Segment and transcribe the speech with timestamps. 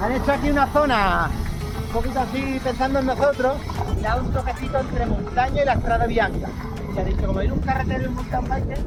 [0.00, 1.30] Han hecho aquí una zona
[1.86, 3.56] un poquito así pensando en nosotros
[3.98, 6.48] y da un toquecito entre montaña y la estrada bianca.
[6.94, 8.78] Se ha dicho, como hay un carretero y un mountain bike,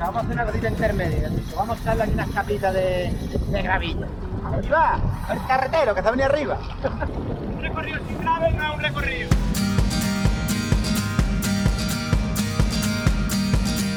[0.00, 1.30] vamos a hacer una cosita intermedia.
[1.56, 3.12] Vamos a darle aquí unas capitas de,
[3.50, 4.06] de gravilla.
[4.52, 4.98] Ahí va,
[5.32, 6.58] el carretero que está venido arriba.
[7.54, 9.30] un recorrido sin gravel no es un recorrido.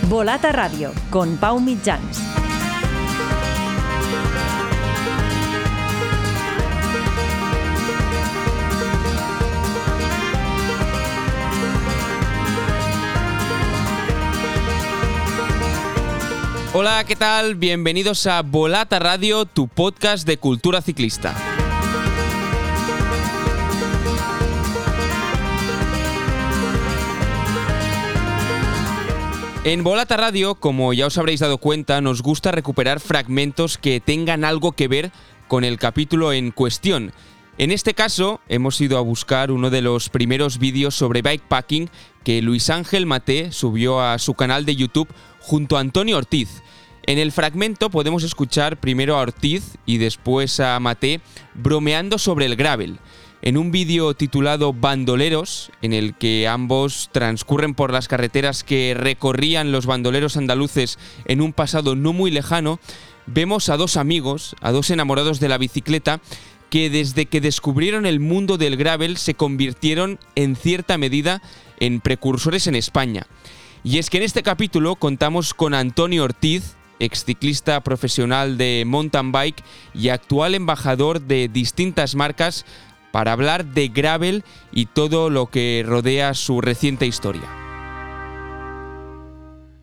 [0.07, 2.41] Volata Radio, con Pau Mitjans.
[16.73, 17.55] Hola, ¿qué tal?
[17.55, 21.35] Bienvenidos a Volata Radio, tu podcast de cultura ciclista.
[29.66, 34.45] En Volata Radio, como ya os habréis dado cuenta, nos gusta recuperar fragmentos que tengan
[34.45, 35.11] algo que ver
[35.49, 37.11] con el capítulo en cuestión.
[37.58, 41.89] En este caso, hemos ido a buscar uno de los primeros vídeos sobre bikepacking
[42.23, 46.61] que Luis Ángel Mate subió a su canal de YouTube junto a Antonio Ortiz.
[47.03, 51.22] En el fragmento podemos escuchar primero a Ortiz y después a Mate
[51.55, 53.00] bromeando sobre el gravel.
[53.44, 59.72] En un vídeo titulado Bandoleros, en el que ambos transcurren por las carreteras que recorrían
[59.72, 62.80] los bandoleros andaluces en un pasado no muy lejano,
[63.25, 66.22] vemos a dos amigos, a dos enamorados de la bicicleta,
[66.72, 71.41] que desde que descubrieron el mundo del gravel se convirtieron en cierta medida
[71.81, 73.28] en precursores en España.
[73.83, 79.61] Y es que en este capítulo contamos con Antonio Ortiz, exciclista profesional de mountain bike
[79.94, 82.66] y actual embajador de distintas marcas
[83.11, 87.50] para hablar de gravel y todo lo que rodea su reciente historia.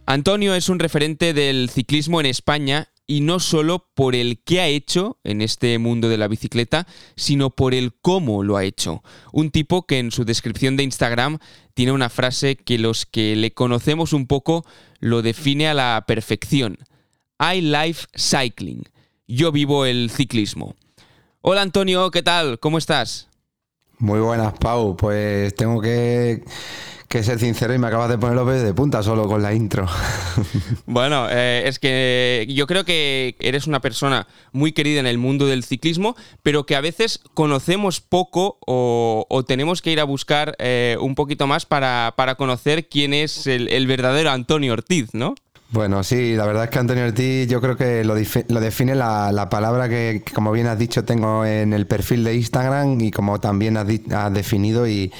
[0.06, 4.68] Antonio es un referente del ciclismo en España y no solo por el que ha
[4.68, 9.02] hecho en este mundo de la bicicleta, sino por el cómo lo ha hecho.
[9.32, 11.38] Un tipo que en su descripción de Instagram
[11.72, 14.64] tiene una frase que los que le conocemos un poco
[15.00, 16.78] lo define a la perfección.
[17.40, 18.84] I Life Cycling.
[19.26, 20.76] Yo vivo el ciclismo.
[21.40, 22.60] Hola Antonio, ¿qué tal?
[22.60, 23.28] ¿Cómo estás?
[23.98, 24.96] Muy buenas, Pau.
[24.96, 26.44] Pues tengo que,
[27.10, 29.86] ser sincero y me acabas de poner los de punta solo con la intro.
[30.86, 35.46] Bueno, eh, es que yo creo que eres una persona muy querida en el mundo
[35.46, 40.96] del ciclismo, pero que a veces conocemos poco o, tenemos que ir a buscar eh,
[41.00, 45.34] un poquito más para, conocer quién es el, el verdadero Antonio Ortiz, ¿no?
[45.70, 49.86] Bueno, sí, la verdad es que Antonio Ortiz yo creo que lo, define la, palabra
[49.90, 53.86] que, como bien has dicho, tengo en el perfil de Instagram y como también has,
[54.10, 55.12] has definido y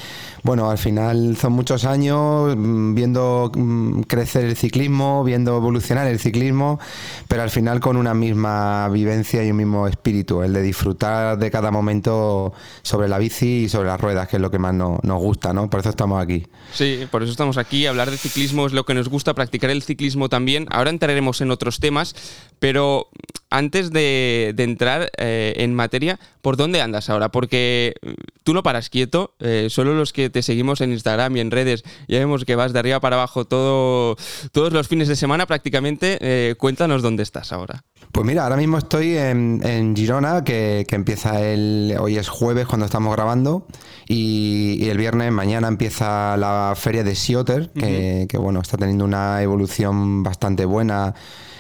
[0.49, 6.19] bueno, al final son muchos años mm, viendo mm, crecer el ciclismo, viendo evolucionar el
[6.19, 6.81] ciclismo,
[7.29, 11.51] pero al final con una misma vivencia y un mismo espíritu, el de disfrutar de
[11.51, 15.03] cada momento sobre la bici y sobre las ruedas, que es lo que más nos,
[15.03, 15.69] gusta, ¿no?
[15.69, 16.47] Por eso estamos aquí.
[16.73, 17.85] Sí, por eso estamos aquí.
[17.85, 20.67] Hablar de ciclismo es lo que nos gusta, practicar el ciclismo también.
[20.71, 22.15] Ahora entraremos en otros temas,
[22.59, 23.11] pero
[23.51, 27.31] antes de, entrar eh, en materia, ¿por dónde andas ahora?
[27.31, 28.11] Porque mm,
[28.45, 31.85] tú no paras quieto, eh, solo los que te seguimos en Instagram y en redes
[32.09, 34.17] ya vemos que vas de arriba para abajo todo,
[34.53, 36.19] todos los fines de semana prácticamente.
[36.21, 37.85] Eh, cuéntanos dónde estás ahora.
[38.13, 41.95] Pues mira, ahora mismo estoy en, Girona, que, empieza el.
[42.01, 43.67] Hoy es jueves cuando estamos grabando.
[44.07, 49.43] Y, el viernes, mañana empieza la feria de Sioter, que, que bueno, está teniendo una
[49.43, 51.15] evolución bastante buena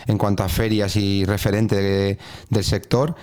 [0.08, 2.18] en cuanto a ferias y referente
[2.50, 3.14] del sector.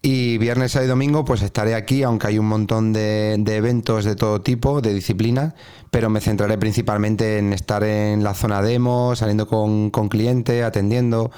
[0.00, 4.14] Y viernes, sábado y domingo pues estaré aquí, aunque hay un montón de, eventos de
[4.14, 5.54] todo tipo, de disciplinas,
[5.90, 11.32] pero me centraré principalmente en estar en la zona demo, saliendo con, con clientes, atendiendo,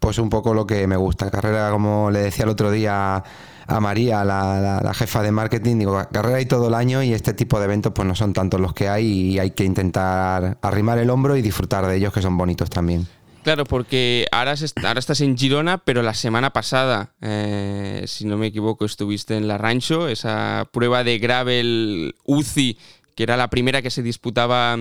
[0.00, 1.30] pues un poco lo que me gusta.
[1.30, 3.22] Carrera, como le decía el otro día
[3.68, 7.34] a María, la, la, jefa de marketing, digo, carrera hay todo el año y este
[7.34, 10.98] tipo de eventos pues no son tantos los que hay y hay que intentar arrimar
[10.98, 13.06] el hombro y disfrutar de ellos que son bonitos también.
[13.42, 18.84] Claro, porque ahora, estás en Girona, pero la semana pasada, eh, si no me equivoco,
[18.84, 22.76] estuviste en la Rancho, esa prueba de gravel UCI
[23.14, 24.78] que era la primera que se disputaba,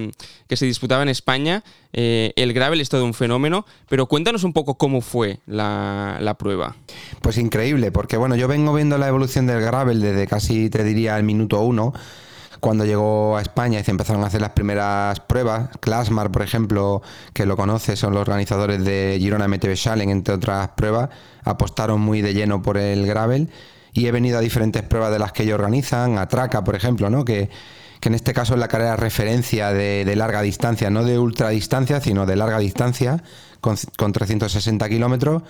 [0.48, 1.62] que se disputaba en España.
[1.92, 6.36] Eh, el gravel es todo un fenómeno, pero cuéntanos un poco cómo fue la, la,
[6.36, 6.78] prueba.
[7.22, 11.18] Pues increíble, porque bueno, yo vengo viendo la evolución del gravel desde casi, te diría,
[11.18, 11.92] el minuto uno
[12.60, 15.70] cuando llegó a España y se empezaron a hacer las primeras pruebas.
[15.80, 17.02] Clasmar, por ejemplo,
[17.34, 21.10] que lo conoce, son los organizadores de Girona MTV Challenge, entre otras pruebas,
[21.44, 23.50] apostaron muy de lleno por el gravel
[23.94, 27.10] y he venido a diferentes pruebas de las que ellos organizan, a Traca, por ejemplo,
[27.10, 27.26] ¿no?
[27.26, 27.50] que,
[28.02, 32.26] en este caso es la carrera referencia de, larga distancia, no de ultra distancia, sino
[32.26, 33.24] de larga distancia,
[33.62, 35.44] con 360 kilómetros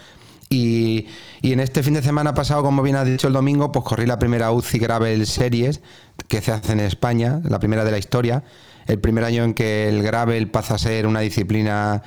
[0.50, 1.08] Y,
[1.42, 4.08] y, en este fin de semana pasado, como bien has dicho el domingo, pues corrí
[4.08, 5.82] la primera UCI Gravel Series
[6.28, 8.44] que se hace en España, la primera de la historia.
[8.88, 12.02] El primer año en que el gravel pasa a ser una disciplina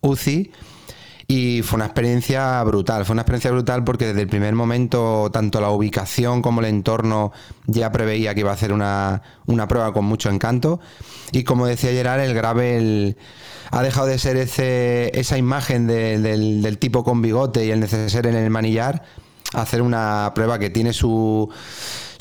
[0.00, 0.50] UCI.
[1.26, 5.58] Y fue una experiencia brutal, fue una experiencia brutal porque desde el primer momento tanto
[5.60, 7.32] la ubicación como el entorno
[7.66, 10.80] ya preveía que iba a ser una, una prueba con mucho encanto.
[11.32, 13.16] Y como decía Gerard, el gravel
[13.70, 17.80] ha dejado de ser ese, esa imagen de, del, del, tipo con bigote y el
[17.80, 19.02] necesario en el manillar,
[19.52, 21.50] hacer una prueba que tiene su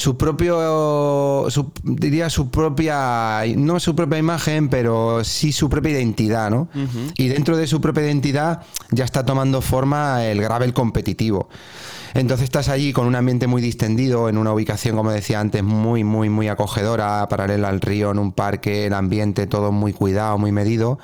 [0.03, 6.49] su propio, su, diría su propia, no su propia imagen, pero sí su propia identidad,
[6.49, 6.67] ¿no?
[6.75, 7.13] Uh -huh.
[7.17, 11.47] Y dentro de su propia identidad ya está tomando forma el gravel competitivo.
[12.13, 16.04] Entonces estás allí con un ambiente muy distendido, en una ubicación, como decía antes, muy,
[16.04, 20.51] muy, muy acogedora, paralela al río, en un parque, el ambiente todo muy cuidado, muy
[20.51, 21.00] medido.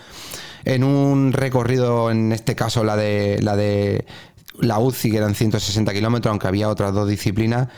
[0.65, 4.05] En un recorrido, en este caso la de la de
[4.59, 7.69] la UCI, que eran 160 kilómetros, aunque había otras dos disciplinas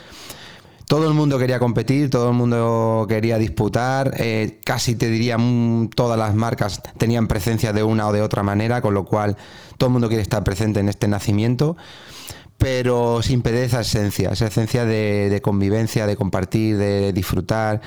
[0.92, 5.88] todo el mundo quería competir, todo el mundo quería disputar, eh, casi te diría mm,
[5.88, 9.38] todas las marcas tenían presencia de una o de otra manera, con lo cual
[9.78, 11.78] todo el mundo quiere estar presente en este nacimiento,
[12.62, 17.80] pero sin perder esa esencia, esa esencia de, convivencia, de compartir, de disfrutar.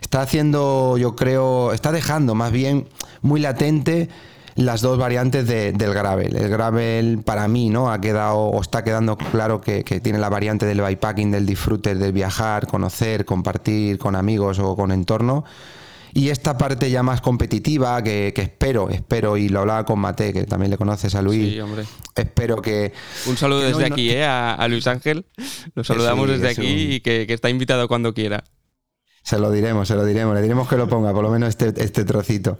[0.00, 2.88] Está haciendo, yo creo, está dejando más bien
[3.22, 4.08] muy latente
[4.56, 6.34] las dos variantes de, del gravel.
[6.34, 10.28] El gravel para mí no ha quedado o está quedando claro que, que, tiene la
[10.28, 15.44] variante del bikepacking, del disfrute, del viajar, conocer, compartir con amigos o con entorno.
[16.12, 20.32] Y esta parte ya más competitiva, que, que, espero, espero, y lo hablaba con Mate,
[20.32, 21.52] que también le conoces a Luis.
[21.52, 21.84] Sí, hombre.
[22.14, 22.92] Espero que.
[23.26, 24.24] Un saludo que desde no, aquí, no, ¿eh?
[24.24, 25.26] A, a, Luis Ángel.
[25.74, 26.92] Lo saludamos desde es aquí un...
[26.92, 28.44] y que, que está invitado cuando quiera.
[29.30, 31.72] Se lo diremos, se lo diremos, le diremos que lo ponga, por lo menos este,
[31.84, 32.58] este trocito.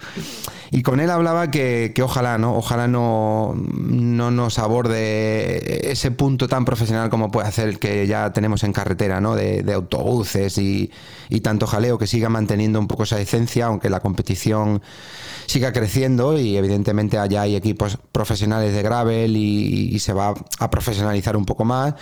[0.71, 2.57] Y con él hablaba que, que ojalá, ¿no?
[2.57, 8.33] Ojalá no, no, nos aborde ese punto tan profesional como puede hacer el que ya
[8.33, 9.35] tenemos en carretera, ¿no?
[9.35, 10.93] De, de autobuses y,
[11.29, 14.81] y, tanto jaleo, que siga manteniendo un poco esa esencia, aunque la competición
[15.47, 20.71] siga creciendo y evidentemente allá hay equipos profesionales de gravel y, y se va a
[20.71, 21.97] profesionalizar un poco más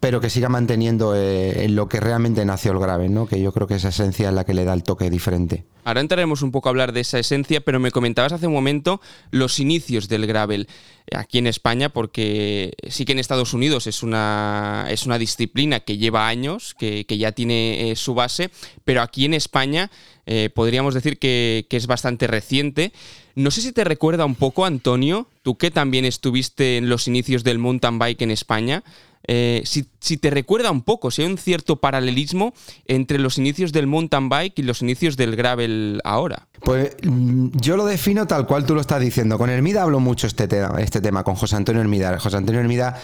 [0.00, 3.26] pero que siga manteniendo eh, en lo que realmente nació el grave, ¿no?
[3.26, 5.64] que yo creo que esa esencia es la que le da el toque diferente.
[5.84, 9.00] Ahora entraremos un poco a hablar de esa esencia, pero me comentabas hace un momento
[9.30, 10.68] los inicios del gravel
[11.12, 15.96] aquí en España, porque sí que en Estados Unidos es una, es una disciplina que
[15.96, 18.50] lleva años, que, que ya tiene eh, su base,
[18.84, 19.90] pero aquí en España
[20.26, 22.92] eh, podríamos decir que, que, es bastante reciente.
[23.34, 27.44] No sé si te recuerda un poco, Antonio, tú que también estuviste en los inicios
[27.44, 28.84] del mountain bike en España,
[29.30, 32.54] eh, si, si, te recuerda un poco, si hay un cierto paralelismo
[32.86, 36.48] entre los inicios del mountain bike y los inicios del gravel ahora.
[36.60, 39.36] Pues mm, yo lo defino tal cual tú lo estás diciendo.
[39.36, 42.18] Con Hermida hablo mucho este tema, este tema con José Antonio Hermida.
[42.18, 42.98] José Antonio Hermida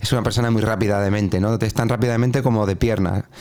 [0.00, 1.54] es una persona muy rápida de mente, ¿no?
[1.54, 3.24] Es tan rápidamente como de piernas.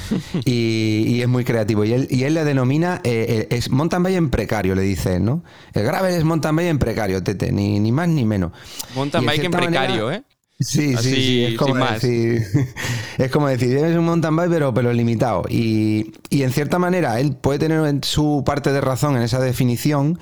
[0.46, 1.86] Y, y, es muy creativo.
[1.86, 5.44] Y él, y él le denomina, eh, es mountain bike en precario, le dice, ¿no?
[5.74, 8.52] El gravel es mountain bike en precario, tete, ni, ni más ni menos.
[8.96, 10.35] Mountain bike en precario, manera, ¿eh?
[10.58, 12.48] Sí, Así, sí, sí, es como decir,
[13.18, 15.44] es como decir, eres un mountain bike pero, pero limitado.
[15.50, 20.18] Y, y, en cierta manera él puede tener su parte de razón en esa definición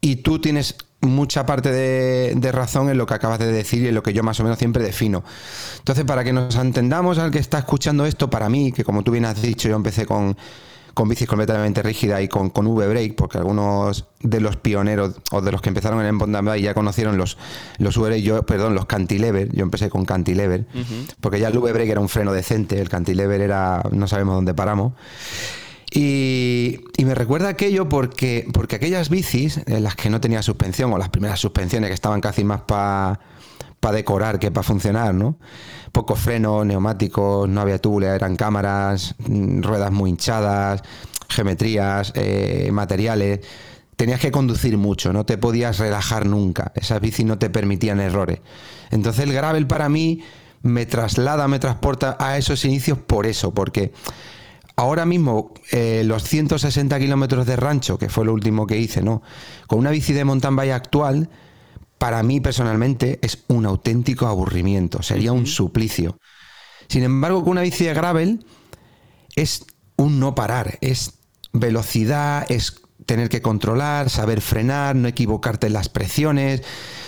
[0.00, 3.88] y tú tienes mucha parte de, de, razón en lo que acabas de decir y
[3.88, 5.22] en lo que yo más o menos siempre defino.
[5.78, 9.12] Entonces, para que nos entendamos al que está escuchando esto, para mí, que como tú
[9.12, 10.36] bien has dicho, yo empecé con
[10.98, 15.52] con bicis completamente rígida y con, con V-Brake, porque algunos de los pioneros o de
[15.52, 17.38] los que empezaron en bike ya conocieron los,
[17.78, 21.14] los V-Brake, yo, perdón, los cantilever, yo empecé con cantilever, uh -huh.
[21.20, 24.94] porque ya el V-Brake era un freno decente, el cantilever era, no sabemos dónde paramos.
[25.92, 30.92] Y, y, me recuerda aquello porque, porque aquellas bicis en las que no tenía suspensión,
[30.92, 33.20] o las primeras suspensiones que estaban casi más para
[33.80, 35.38] pa decorar que para funcionar, ¿no?
[35.92, 40.82] Pocos frenos, neumáticos, no había túbules, eran cámaras, mm, ruedas muy hinchadas,
[41.28, 43.40] geometrías, eh, materiales.
[43.96, 46.72] Tenías que conducir mucho, no te podías relajar nunca.
[46.74, 48.40] Esas bicis no te permitían errores.
[48.90, 50.22] Entonces el gravel para mí
[50.62, 53.92] me traslada, me transporta a esos inicios por eso, porque
[54.76, 59.22] ahora mismo eh, los 160 kilómetros de rancho, que fue lo último que hice, ¿no?
[59.66, 61.28] Con una bici de mountain bike actual,
[61.98, 66.18] para mí personalmente es un auténtico aburrimiento, sería un suplicio.
[66.88, 68.46] Sin embargo, con una bici de gravel
[69.36, 71.14] es un no parar, es
[71.52, 76.62] velocidad, es tener que controlar, saber frenar, no equivocarte en las presiones,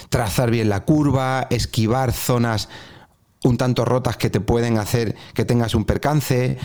[0.09, 2.69] trazar bien la curva, esquivar zonas
[3.45, 6.59] un tanto rotas que te pueden hacer que tengas un percance.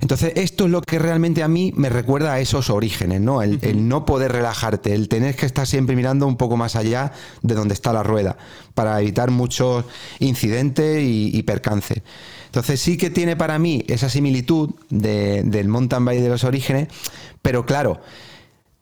[0.00, 3.42] Entonces, esto es lo que realmente a mí me recuerda a esos orígenes, ¿no?
[3.42, 7.12] El, el, no poder relajarte, el tener que estar siempre mirando un poco más allá
[7.42, 8.36] de donde está la rueda,
[8.74, 9.84] para evitar muchos
[10.18, 12.02] incidentes y, y percances.
[12.46, 16.88] Entonces, sí que tiene para mí esa similitud de, del mountain bike de los orígenes,
[17.42, 18.00] pero claro,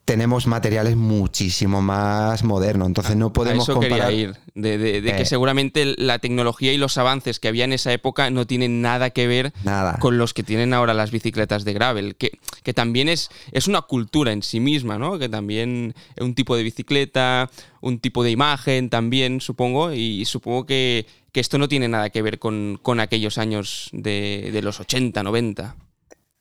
[0.04, 4.08] tenemos materiales muchísimo más modernos, entonces no podemos a eso comparar.
[4.11, 5.26] quería ir, de, de- de que Eh.
[5.26, 9.26] seguramente la tecnología y los avances que había en esa época no tienen nada que
[9.26, 9.99] ver Nada.
[10.00, 12.32] con los que tienen ahora las bicicletas de gravel, que,
[12.62, 15.18] que también es, es una cultura en sí misma, ¿no?
[15.18, 20.66] Que también es un tipo de bicicleta, un tipo de imagen también, supongo, y supongo
[20.66, 24.80] que, que esto no tiene nada que ver con, con aquellos años de, de los
[24.80, 25.76] 80, 90.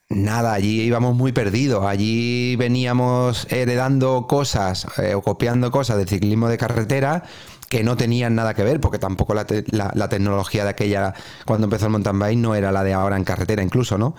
[0.10, 1.86] Nada, allí íbamos muy perdidos.
[1.86, 7.24] Allí veníamos heredando cosas eh, o copiando cosas del ciclismo de carretera
[7.70, 11.66] que no tenían nada que ver, porque tampoco la, te- la- tecnología de aquella, cuando
[11.66, 14.14] empezó el mountain bike, no era la de ahora en carretera incluso, ¿no?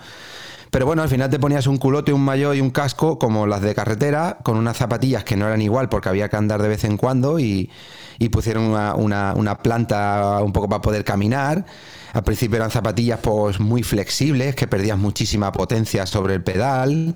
[0.71, 3.61] Pero bueno, al final te ponías un culote, un maillot y un casco como las
[3.61, 6.83] de carretera, con unas zapatillas que no eran igual porque había que andar de vez
[6.85, 7.71] en cuando y,
[8.31, 11.65] pusieron una- una planta un poco para poder caminar.
[12.15, 17.13] Al principio eran zapatillas pues muy flexibles, que perdías muchísima potencia sobre el pedal.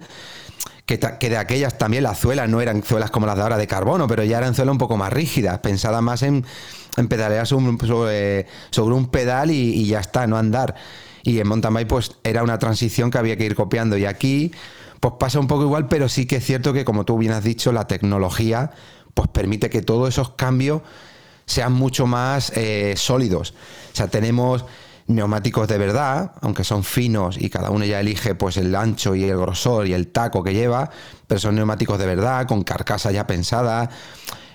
[0.86, 4.08] Que, de aquellas también las suelas no eran suelas como las de ahora de carbono,
[4.08, 6.44] pero ya eran suelas un poco más rígidas, pensadas más en,
[6.98, 10.76] en pedalear sobre, sobre- un pedal y, y ya está, no andar.
[11.24, 14.52] Y en mountain bike pues era una transición que había que ir copiando y aquí
[15.00, 17.44] pues pasa un poco igual, pero sí que es cierto que como tú bien has
[17.44, 18.72] dicho, la tecnología
[19.14, 20.82] pues permite que todos esos cambios
[21.46, 23.54] sean mucho más eh, sólidos.
[23.94, 24.66] O sea, tenemos
[25.10, 29.24] neumáticos de verdad, aunque son finos y cada uno ya elige pues el ancho y
[29.24, 30.90] el grosor y el taco que lleva,
[31.28, 33.90] pero son neumáticos de verdad, con carcasa ya pensada.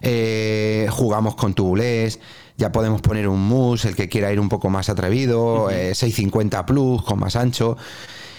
[0.01, 2.21] Eh, jugamos con tubulés,
[2.57, 6.65] ya podemos poner un mus, el que quiera ir un poco más atrevido, eh, 650
[6.67, 7.77] plus con más ancho.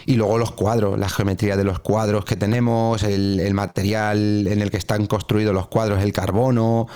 [0.06, 4.62] Y luego los cuadros, la geometría de los cuadros que tenemos, el, el material en
[4.62, 6.88] el que están construidos los cuadros, el carbono,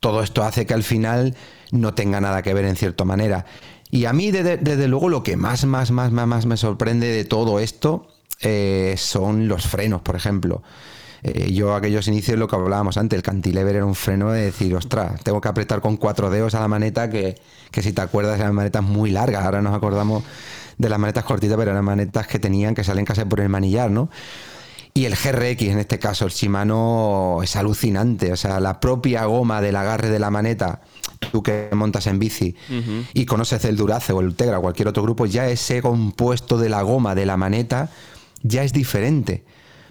[0.00, 1.36] todo esto hace que al final
[1.70, 3.44] no tenga nada que ver en cierta manera.
[3.90, 7.24] Y a mí, desde, luego, lo que más, más, más, más, más me sorprende de
[7.24, 8.08] todo esto
[8.40, 10.62] eh, son los frenos, por ejemplo.
[11.22, 14.74] Eh, yo aquellos inicios, lo que hablábamos antes, el cantilever era un freno de decir,
[14.74, 18.38] ostras, tengo que apretar con cuatro dedos a la maneta, que, que si te acuerdas
[18.38, 20.24] eran manetas muy largas, ahora nos acordamos
[20.76, 23.90] de las manetas cortitas, pero eran manetas que tenían que salen casi por el manillar,
[23.90, 24.10] ¿no?
[24.96, 28.32] Y el GRX, en este caso, el Shimano, es alucinante.
[28.32, 30.82] O sea, la propia goma del agarre de la maneta,
[31.30, 32.54] tú que montas en bici
[33.12, 36.68] y conoces el Durace o el Ultegra o cualquier otro grupo, ya ese compuesto de
[36.68, 37.90] la goma de la maneta
[38.42, 39.44] ya es diferente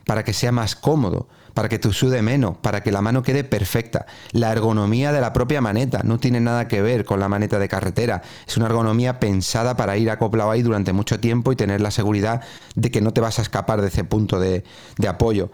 [0.06, 3.44] para que sea más cómodo, para que te sude menos, para que la mano quede
[3.44, 4.06] perfecta.
[4.32, 7.70] La ergonomía de la propia maneta no tiene nada que ver con la maneta de
[7.70, 8.22] carretera.
[8.48, 12.42] Es una ergonomía pensada para ir acoplado ahí durante mucho tiempo y tener la seguridad
[12.76, 14.64] de que no te vas a escapar de ese punto de
[15.08, 15.52] apoyo.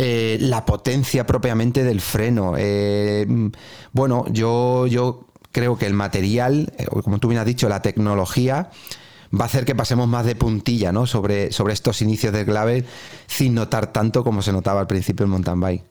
[0.00, 2.54] Eh, la potencia propiamente del freno.
[2.56, 3.48] Eh, mm,
[3.92, 8.70] bueno, yo, yo creo que el material, eh, como tú bien has dicho, la tecnología
[9.34, 11.06] va a hacer que pasemos más de puntilla ¿no?
[11.06, 12.86] sobre, sobre estos inicios del gravel
[13.26, 15.84] sin notar tanto como se notaba al principio el mountain bike.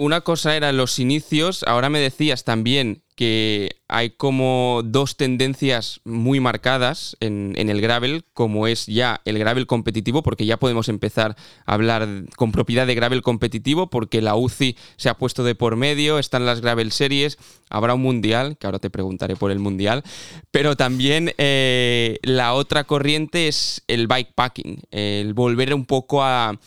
[0.00, 6.40] Una cosa eran los inicios, ahora me decías también que hay como dos tendencias muy
[6.40, 11.74] marcadas en, el gravel, como es ya el gravel competitivo, porque ya podemos empezar a
[11.74, 16.18] hablar con propiedad de gravel competitivo, porque la UCI se ha puesto de por medio,
[16.18, 17.36] están las gravel series,
[17.68, 20.02] habrá un mundial, que ahora te preguntaré por el mundial,
[20.50, 26.58] pero también eh, la otra corriente es el bikepacking, el volver un poco a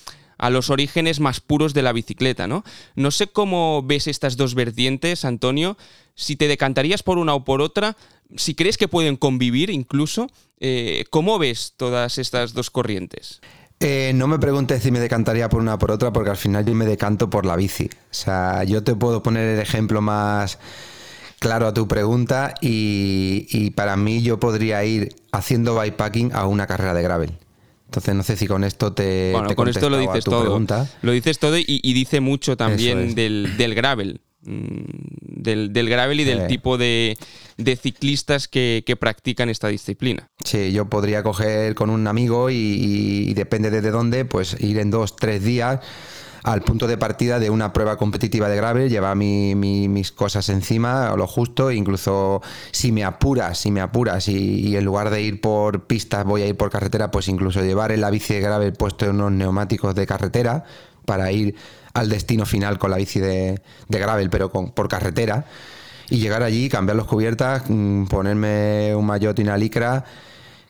[0.44, 2.66] a los orígenes más puros de la bicicleta, ¿no?
[2.96, 5.78] No sé cómo ves estas dos vertientes, Antonio,
[6.16, 7.96] si te decantarías por una o por otra,
[8.36, 10.28] si crees que pueden convivir incluso,
[10.60, 13.40] eh, ¿cómo ves todas estas dos corrientes?
[13.80, 16.66] Eh, no me preguntes si me decantaría por una o por otra, porque al final
[16.66, 17.90] yo me decanto por la bici.
[18.12, 20.60] O sea, yo te puedo poner el ejemplo más
[21.40, 26.68] claro a tu pregunta y, y para mí yo podría ir haciendo bikepacking a una
[26.68, 27.38] carrera de gravel.
[27.94, 30.42] Entonces no sé si con esto te, Bueno, te con esto lo dices todo.
[30.42, 30.90] pregunta.
[31.04, 33.16] Lo dices todo y, y dice mucho también es.
[33.16, 34.20] del, del gravel.
[34.42, 34.82] mm,
[35.44, 36.48] Del, del gravel y del Sí.
[36.48, 37.16] tipo de,
[37.58, 40.28] de ciclistas que, que practican esta disciplina.
[40.44, 44.80] Sí, yo podría coger con un amigo y, y- y depende desde dónde, pues ir
[44.80, 45.82] en dos, tres días
[46.44, 50.50] al punto de partida de una prueba competitiva de gravel, llevar mi- mi- mis cosas
[50.50, 54.36] encima, a lo justo, incluso si me apuras, si me apuras y,
[54.68, 57.92] y en lugar de ir por pistas voy a ir por carretera, pues incluso llevar
[57.92, 60.66] en la bici de gravel puesto unos neumáticos de carretera
[61.06, 61.56] para ir
[61.94, 65.46] al destino final con la bici de, de gravel, pero con, por carretera
[66.10, 70.04] y llegar allí, cambiar las cubiertas, mm, ponerme un maillot y una licra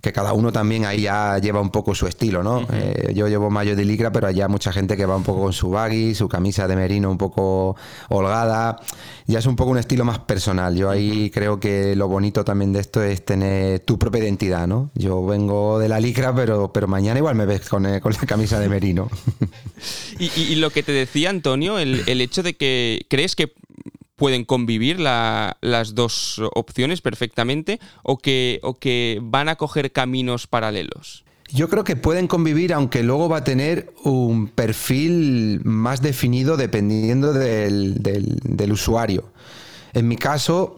[0.03, 2.67] que cada uno también ahí ya lleva un poco su estilo, ¿no?
[2.74, 5.43] Eh, yo llevo mayo de licra, pero hay ya mucha gente que va un poco
[5.43, 7.77] con su baggy, su camisa de merino un poco
[8.10, 8.81] holgada.
[9.27, 10.75] Ya es un poco un estilo más personal.
[10.75, 14.91] Yo ahí creo que lo bonito también de esto es tener tu propia identidad, ¿no?
[14.93, 18.25] Yo vengo de la licra, pero, pero mañana igual me ves con, eh, con la
[18.27, 19.10] camisa de merino.
[20.19, 23.53] y, y, lo que te decía Antonio, el, el hecho de que crees que
[24.15, 31.24] pueden convivir las dos opciones perfectamente o que, o que van a coger caminos paralelos?
[31.50, 37.32] Yo creo que pueden convivir, aunque luego va a tener un perfil más definido dependiendo
[37.32, 39.25] del, del, usuario.
[39.93, 40.77] En mi caso,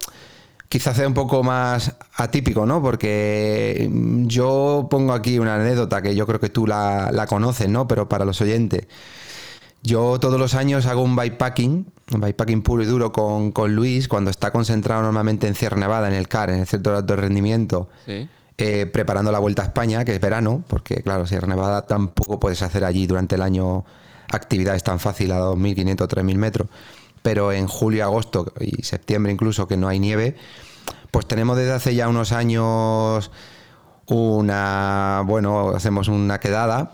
[0.67, 2.81] quizás sea un poco más atípico, ¿no?
[2.81, 3.89] Porque
[4.25, 7.87] yo pongo aquí una anécdota que yo creo que tú la, la conoces, ¿no?
[7.87, 8.87] Pero para los oyentes.
[9.81, 14.51] Yo todos los años hago un bikepacking, bikepacking puro y duro con, Luis, cuando está
[14.51, 17.89] concentrado normalmente en Sierra Nevada, en el CAR, en el Centro de Alto Rendimiento,
[18.57, 22.61] eh, preparando la Vuelta a España, que es verano, porque claro, Sierra Nevada tampoco puedes
[22.61, 23.85] hacer allí durante el año
[24.31, 26.69] actividades tan fáciles a 2.500 o 3.000 metros,
[27.21, 30.35] pero en julio, agosto y septiembre incluso, que no hay nieve,
[31.11, 33.31] pues tenemos desde hace ya unos años
[34.07, 36.93] una, bueno, hacemos una quedada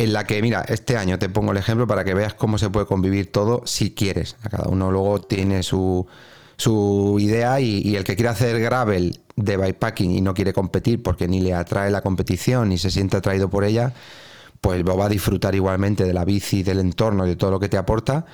[0.00, 2.70] en la que, mira, este año te pongo el ejemplo para que veas cómo se
[2.70, 4.34] puede convivir todo si quieres.
[4.50, 6.06] Cada uno luego tiene su,
[6.56, 11.28] su idea y, el que quiere hacer gravel de bikepacking y no quiere competir porque
[11.28, 13.92] ni le atrae la competición ni se siente atraído por ella,
[14.62, 17.76] pues va a disfrutar igualmente de la bici, del entorno, de todo lo que te
[17.76, 18.24] aporta.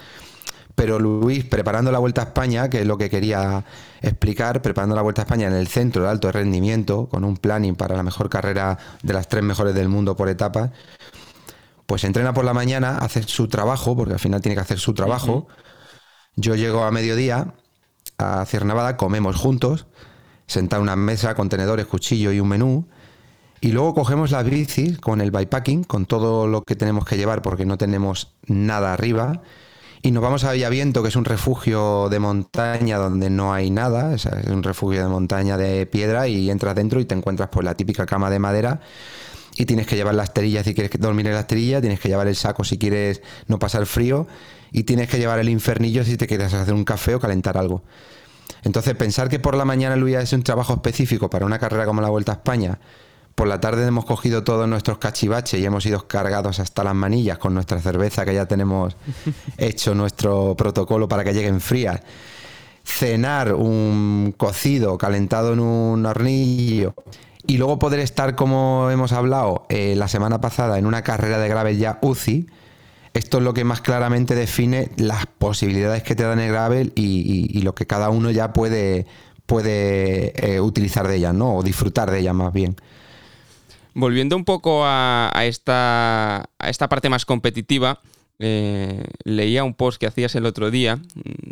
[0.76, 3.64] Pero Luis, preparando la Vuelta a España, que es lo que quería
[4.02, 7.75] explicar, preparando la Vuelta a España en el centro de alto rendimiento, con un planning
[7.75, 10.70] para la mejor carrera de las tres mejores del mundo por etapas,
[11.87, 14.93] pues entrena por la mañana, hace su trabajo, porque al final tiene que hacer su
[14.93, 15.47] trabajo.
[16.35, 17.55] Yo llego a mediodía
[18.19, 19.87] a Sierra Nevada, comemos juntos,
[20.47, 22.88] sentado en una mesa, contenedores, cuchillo y un menú.
[23.61, 27.40] Y luego cogemos las bicis con el bikepacking, con todo lo que tenemos que llevar
[27.40, 29.43] porque no tenemos nada arriba.
[30.02, 34.14] Y nos vamos a Villaviento, que es un refugio de montaña donde no hay nada.
[34.14, 37.75] Es un refugio de montaña de piedra y entras dentro y te encuentras por la
[37.75, 38.81] típica cama de madera
[39.56, 42.28] y tienes que llevar la esterilla si quieres dormir en la esterilla, tienes que llevar
[42.28, 44.26] el saco si quieres no pasar frío
[44.70, 47.83] y tienes que llevar el infernillo si te quieres hacer un café o calentar algo.
[48.62, 52.00] Entonces, pensar que por la mañana Luis es un trabajo específico para una carrera como
[52.00, 52.78] la Vuelta a España,
[53.35, 57.37] por la tarde hemos cogido todos nuestros cachivaches y hemos ido cargados hasta las manillas
[57.37, 58.96] con nuestra cerveza que ya tenemos
[59.59, 62.00] hecho nuestro protocolo para que lleguen frías.
[62.83, 66.94] Cenar un cocido calentado en un hornillo
[67.46, 71.48] y luego poder estar, como hemos hablado eh, la semana pasada, en una carrera de
[71.48, 72.46] gravel ya UCI,
[73.14, 77.61] esto es lo que más claramente define las posibilidades que te dan el gravel y,
[77.62, 79.06] lo que cada uno ya puede,
[79.46, 81.56] puede eh, utilizar de ellas, ¿no?
[81.56, 82.76] O disfrutar de ellas más bien.
[83.94, 88.00] Volviendo un poco a, esta, a esta parte más competitiva,
[88.38, 91.00] eh, leía un post que hacías el otro día, mm,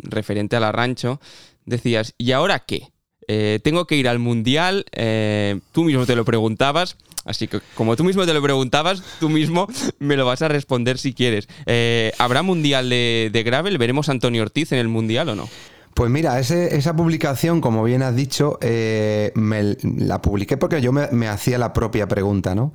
[0.03, 1.19] referente a la rancho,
[1.65, 2.91] decías, ¿y ahora qué?
[3.27, 7.95] Eh, tengo que ir al mundial, eh, tú mismo te lo preguntabas, así que como
[7.95, 9.67] tú mismo te lo preguntabas, tú mismo
[9.99, 11.47] me lo vas a responder si quieres.
[11.65, 13.77] Eh, ¿Habrá mundial de, gravel?
[13.77, 15.49] ¿Veremos a Antonio Ortiz en el mundial o no?
[15.95, 21.71] Pues mira, esa publicación, como bien has dicho, la publiqué porque yo me, hacía la
[21.71, 22.73] propia pregunta, ¿no?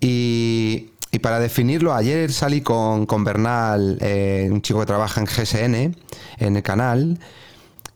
[0.00, 0.90] Y,
[1.22, 3.98] para definirlo, ayer salí con, con Bernal,
[4.50, 5.96] un chico que trabaja en GSN,
[6.38, 7.18] en el canal,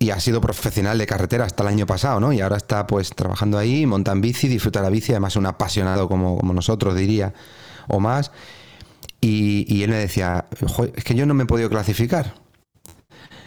[0.03, 2.33] y ha sido profesional de carretera hasta el año pasado, ¿no?
[2.33, 6.09] Y ahora está pues trabajando ahí, monta en bici, disfruta la bici, además un apasionado
[6.09, 7.35] como, como nosotros, diría,
[7.87, 8.33] o más.
[9.21, 10.47] Y, él me decía,
[10.97, 12.35] es que yo no me he podido clasificar.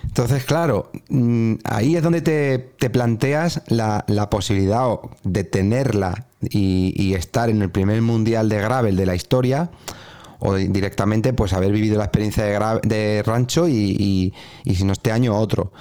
[0.03, 4.85] Entonces, claro, mm, ahí es donde te, planteas la, posibilidad
[5.23, 9.71] de tenerla y, estar en el primer mundial de gravel de la historia
[10.43, 14.33] o directamente pues haber vivido la experiencia de, de rancho y,
[14.65, 15.71] y, si no este año otro.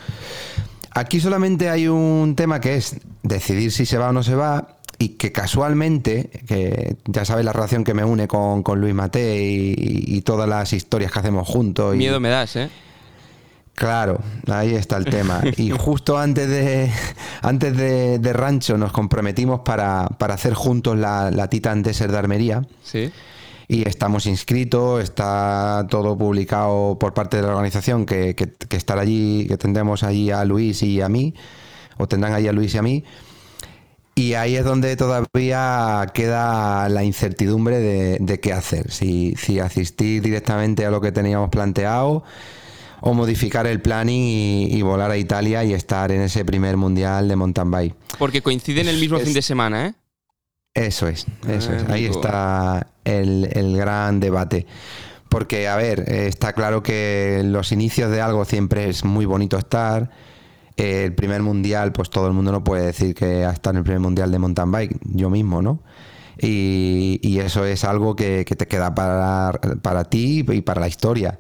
[0.93, 4.77] Aquí solamente hay un tema que es decidir si se va o no se va
[4.99, 10.21] y que casualmente, que ya sabes la relación que me une con, Luis Mate y,
[10.21, 11.97] todas las historias que hacemos juntos.
[11.97, 12.71] Miedo me das, ¿eh?
[13.75, 15.41] Claro, ahí está el tema.
[15.57, 16.89] Y justo antes de,
[17.41, 22.63] antes de, Rancho nos comprometimos para, hacer juntos la, la Titan Desert de Armería.
[22.85, 23.11] Sí
[23.73, 29.47] y estamos inscritos, está todo publicado por parte de la organización que, que, estar allí,
[29.49, 31.33] que tendremos allí a Luis y a mí,
[31.97, 33.03] o tendrán allí a Luis y a mí.
[34.15, 40.85] Y ahí es donde todavía queda la incertidumbre de, qué hacer, si, si, asistir directamente
[40.85, 42.25] a lo que teníamos planteado
[43.01, 47.37] o modificar el planning y, volar a Italia y estar en ese primer mundial de
[47.37, 47.95] mountain bike.
[48.19, 49.95] Porque coincide en el mismo fin de semana, ¿eh?
[50.75, 51.83] Eso es, eso es.
[51.89, 52.15] Ahí Amigo.
[52.21, 54.67] está el, el gran debate.
[55.29, 59.59] Porque, a ver, eh, está claro que los inicios de algo siempre es muy bonito
[59.59, 60.11] estar.
[60.77, 63.79] Eh, El primer mundial, pues todo el mundo no puede decir que ha estado en
[63.79, 65.81] el primer mundial de mountain bike, yo mismo, ¿no?
[66.39, 70.89] Y, y eso es algo que, que te queda para, para ti y para la
[70.89, 71.39] historia.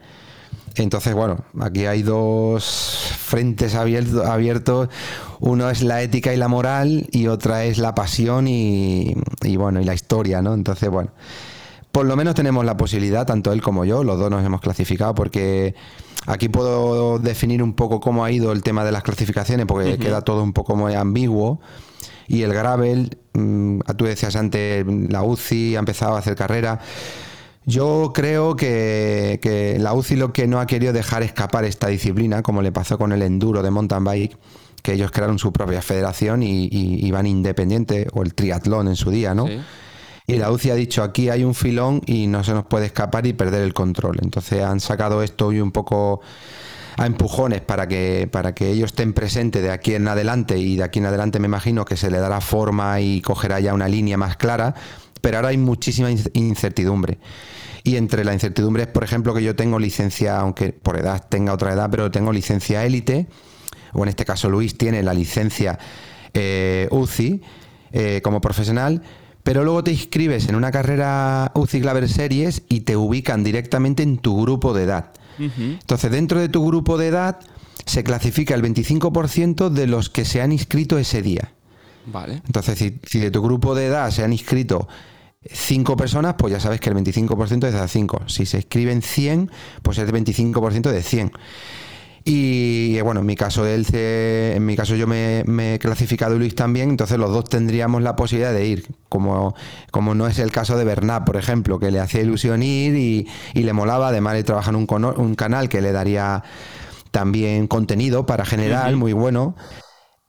[0.76, 2.64] Entonces, bueno, aquí hay dos
[3.18, 4.88] frentes abierto- abiertos.
[5.40, 9.80] Uno es la ética y la moral y otra es la pasión y, y, bueno,
[9.80, 10.54] y la historia, ¿no?
[10.54, 11.10] Entonces, bueno,
[11.90, 15.14] por lo menos tenemos la posibilidad, tanto él como yo, los dos nos hemos clasificado
[15.14, 15.74] porque
[16.26, 20.22] aquí puedo definir un poco cómo ha ido el tema de las clasificaciones porque queda
[20.22, 21.60] todo un poco muy ambiguo.
[22.28, 26.78] Y el gravel, mm, tú decías antes, la UCI ha empezado a hacer carrera.
[27.64, 32.42] Yo creo que, que la UCI lo que no ha querido dejar escapar esta disciplina,
[32.42, 34.36] como le pasó con el enduro de mountain bike,
[34.82, 38.96] que ellos crearon su propia federación y, y- y van independiente, o el triatlón en
[38.96, 39.46] su día, ¿no?
[39.46, 39.60] Sí.
[40.26, 43.26] Y la UCI ha dicho, aquí hay un filón y no se nos puede escapar
[43.26, 44.18] y perder el control.
[44.22, 46.20] Entonces han sacado esto hoy un poco
[46.96, 50.84] a empujones para que, para que ellos estén presentes de aquí en adelante y de
[50.84, 54.16] aquí en adelante me imagino que se le dará forma y cogerá ya una línea
[54.16, 54.74] más clara,
[55.22, 57.18] pero ahora hay muchísima inc- incertidumbre.
[57.84, 61.54] Y entre la incertidumbre es, por ejemplo, que yo tengo licencia, aunque por edad tenga
[61.54, 63.26] otra edad, pero tengo licencia élite,
[63.94, 65.78] o en este caso Luis tiene la licencia
[66.34, 67.40] eh, UCI
[67.92, 69.02] eh, como profesional,
[69.42, 74.18] pero luego te inscribes en una carrera UCI Glaber Series y te ubican directamente en
[74.18, 75.12] tu grupo de edad.
[75.38, 77.40] Entonces, dentro de tu grupo de edad
[77.84, 81.52] se clasifica el 25% de los que se han inscrito ese día.
[82.06, 82.42] Vale.
[82.46, 84.88] Entonces, si, si de tu grupo de edad se han inscrito
[85.50, 88.22] 5 personas, pues ya sabes que el 25% es de 5.
[88.26, 89.50] Si se inscriben 100,
[89.82, 91.32] pues es el 25% de 100.
[92.24, 96.38] Y bueno, en mi caso él se- en mi caso yo me, me he clasificado
[96.38, 99.54] Luis también, entonces los dos tendríamos la posibilidad de ir, como,
[99.90, 103.28] como no es el caso de Bernat, por ejemplo, que le hacía ilusión ir y,
[103.54, 106.44] y le molaba, además de trabajar en un, un canal que le daría
[107.10, 109.56] también contenido para generar, muy bueno.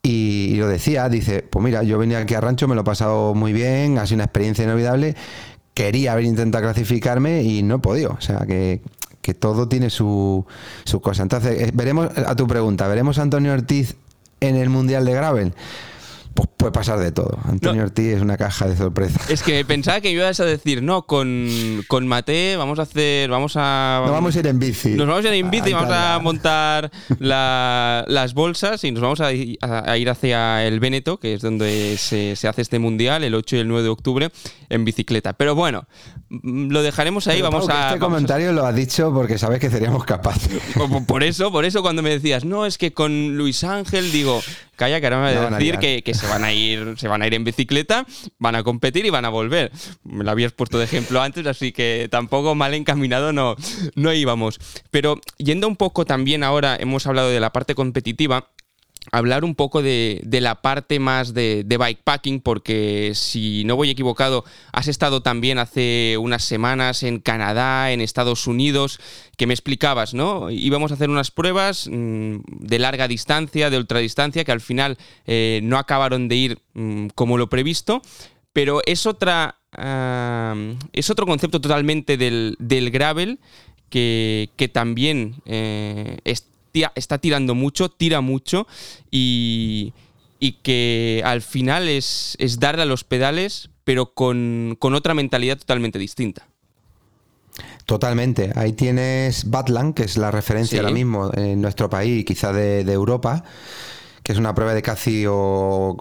[0.06, 3.34] Y, lo decía, dice, pues mira, yo venía aquí a Rancho, me lo he pasado
[3.34, 5.16] muy bien, ha sido una experiencia inolvidable,
[5.74, 8.82] quería haber intentado clasificarme y no he podido, o sea que,
[9.22, 10.46] que todo tiene su,
[10.84, 11.24] su cosa.
[11.24, 13.96] Entonces, eh, veremos, a tu pregunta, ¿veremos a Antonio Ortiz
[14.42, 15.54] en el Mundial de Gravel?
[16.34, 17.38] Pues puede pasar de todo.
[17.46, 17.88] Antonio No.
[17.88, 19.30] Ortiz es una caja de sorpresas.
[19.30, 21.48] Es que pensaba que ibas a decir, no, con,
[21.88, 24.02] con Mate vamos a hacer, vamos a...
[24.06, 24.90] No vamos a ir en bici.
[24.92, 29.02] Nos vamos a ir en bici y vamos a montar la- las bolsas y nos
[29.02, 29.28] vamos a,
[29.62, 33.36] a- a ir hacia el Véneto, que es donde se, se hace este mundial, el
[33.36, 34.30] 8 y el 9 de octubre,
[34.70, 35.34] en bicicleta.
[35.34, 35.86] Pero bueno,
[36.30, 37.80] mm, lo dejaremos ahí, Pero, vamos Pau, a...
[37.90, 40.62] Este vamos a- comentario lo has dicho porque sabes que seríamos capaces.
[41.08, 44.42] por- eso, por eso cuando me decías, no, es que con Luis Ángel, digo,
[44.76, 47.08] calla, que ahora me van a a decir que, que se van a ir, se
[47.08, 48.06] van a ir en bicicleta,
[48.40, 49.72] van a competir y van a volver.
[50.04, 53.56] Me lo habías puesto de ejemplo antes, así que tampoco mal encaminado no,
[53.96, 54.60] no íbamos.
[54.92, 58.53] Pero yendo un poco también ahora, hemos hablado de la parte competitiva
[59.12, 64.88] hablar un poco de, la parte más de, bikepacking, porque si no voy equivocado, has
[64.88, 69.00] estado también hace unas semanas en Canadá, en Estados Unidos,
[69.38, 70.50] que me explicabas, ¿no?
[70.50, 75.60] Íbamos a hacer unas pruebas mm, de larga distancia, de ultradistancia, que al final eh,
[75.64, 78.02] no acabaron de ir mm, como lo previsto,
[78.54, 79.58] pero es otra.
[79.76, 80.56] ah,
[80.94, 82.56] es otro concepto totalmente del,
[82.92, 83.40] gravel
[83.90, 86.53] que, que también eh, es-
[86.96, 88.68] está tirando mucho, tira mucho
[89.12, 89.94] y,
[90.40, 95.58] y que al final es, es darle a los pedales, pero con, con otra mentalidad
[95.58, 96.48] totalmente distinta.
[97.86, 98.52] Totalmente.
[98.56, 100.80] Ahí tienes Batland, que es la referencia Sí.
[100.80, 103.44] ahora mismo en nuestro país y quizá de, de Europa,
[104.24, 105.34] que es una prueba de casi, o,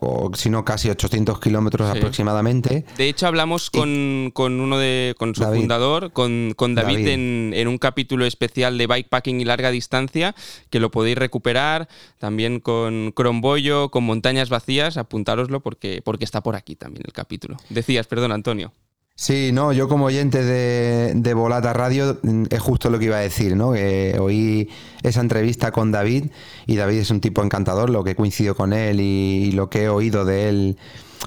[0.00, 1.98] o si no casi 800 kilómetros Sí.
[1.98, 2.84] aproximadamente.
[2.96, 5.14] De hecho, hablamos con, con uno de.
[5.18, 5.58] con su David.
[5.60, 7.08] fundador, con, con David, David.
[7.08, 10.34] En, en un capítulo especial de bikepacking y larga distancia,
[10.70, 11.88] que lo podéis recuperar.
[12.18, 17.56] También con Crombollo, con montañas vacías, apuntároslo porque, porque está por aquí también el capítulo.
[17.70, 18.72] Decías, perdón, Antonio.
[19.14, 23.16] Sí, no, yo como oyente de, de Volata Radio mm, es justo lo que iba
[23.16, 23.72] a decir, ¿no?
[23.72, 24.70] Que oí
[25.02, 26.30] esa entrevista con David
[26.66, 29.88] y David es un tipo encantador, lo que coincido con él y, lo que he
[29.88, 30.78] oído de él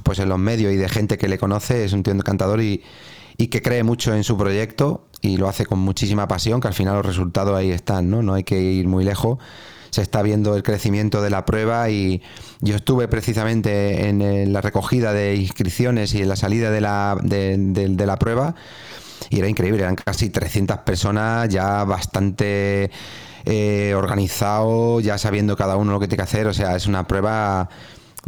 [0.03, 2.83] pues en los medios y de gente que le conoce es un tío encantador y,
[3.37, 6.73] y que cree mucho en su proyecto y lo hace con muchísima pasión, que al
[6.73, 8.21] final los resultados ahí están, ¿no?
[8.21, 9.37] No hay que ir muy lejos.
[9.95, 12.21] Se está viendo el crecimiento de la prueba y
[12.61, 17.55] yo estuve precisamente en la recogida de inscripciones y en la salida de la, de,
[17.57, 18.55] de- de la prueba
[19.29, 22.91] y era increíble, eran casi 300 personas ya bastante
[23.45, 27.07] eh, organizado, ya sabiendo cada uno lo que tiene que hacer, o sea, es una
[27.07, 27.69] prueba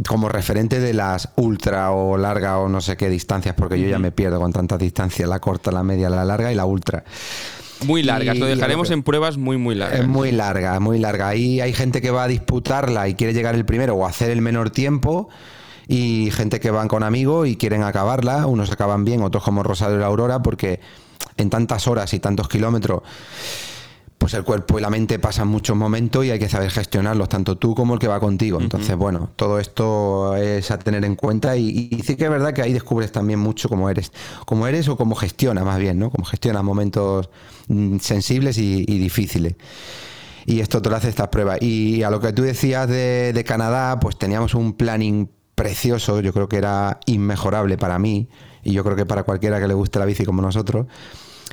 [0.08, 3.99] como referente de las ultra o larga o no sé qué distancias, porque yo ya
[3.99, 7.03] me pierdo con tantas distancias, la corta, la media, la larga y la ultra.
[7.86, 10.00] Muy largas, Y- lo dejaremos en pruebas muy, muy largas.
[10.02, 11.28] Es muy larga, muy larga.
[11.30, 14.42] Ahí hay gente que va a disputarla y quiere llegar el primero o hacer el
[14.42, 15.30] menor tiempo.
[15.88, 18.46] Y gente que van con amigos y quieren acabarla.
[18.48, 20.80] Unos acaban bien, otros como Rosario y la Aurora, porque
[21.38, 23.04] en tantas horas y tantos kilómetros,
[24.17, 27.58] pues el cuerpo y la mente pasan muchos momentos y hay que saber gestionarlos, tanto
[27.58, 28.60] tú como el que va contigo.
[28.60, 32.53] Entonces, bueno, todo esto es a tener en cuenta y, y sí que es verdad
[32.53, 34.12] que ahí descubres también mucho cómo eres.
[34.45, 36.10] Cómo eres o cómo gestionas más bien, ¿no?
[36.10, 37.30] Cómo gestionas momentos
[37.67, 39.56] mm, sensibles y, y difíciles.
[40.47, 41.62] Y esto te lo hace estas pruebas.
[41.62, 46.34] Y a lo que tú decías de, de Canadá, pues teníamos un planning precioso, yo
[46.34, 48.30] creo que era inmejorable para mí
[48.63, 50.88] y yo creo que para cualquiera que le guste la bici como nosotros,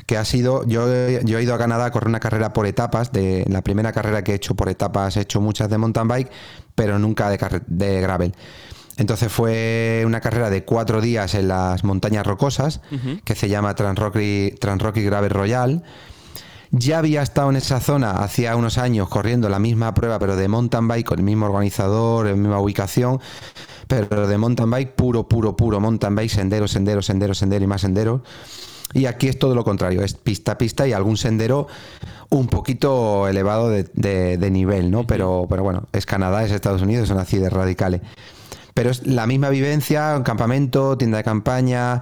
[0.05, 2.65] que ha sido, yo, he- yo he ido a Canadá a correr una carrera por
[2.65, 6.07] etapas, de la primera carrera que he hecho por etapas, he hecho muchas de mountain
[6.07, 6.31] bike,
[6.75, 8.35] pero nunca de, gravel.
[8.97, 12.81] Entonces fue una carrera de cuatro días en las montañas rocosas,
[13.25, 15.83] que se llama Transrocky, Transrocky Gravel Royal.
[16.71, 20.47] Ya había estado en esa zona hacía unos años corriendo la misma prueba, pero de
[20.47, 23.19] mountain bike, con el mismo organizador, en la misma ubicación,
[23.87, 27.81] pero de mountain bike puro, puro, puro, mountain bike, sendero, sendero, sendero, sendero y más
[27.81, 28.23] sendero.
[28.95, 31.67] Y aquí es todo lo contrario, es pista, pista y algún sendero
[32.29, 35.05] un poquito elevado de, de- de nivel, ¿no?
[35.05, 38.01] Pero, pero bueno, es Canadá, es Estados Unidos, son así de radicales.
[38.73, 42.01] Pero es la misma vivencia, campamento, tienda de campaña,